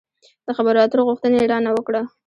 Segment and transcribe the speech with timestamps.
[0.45, 2.01] د خبرو اترو غوښتنه يې را نه وکړه.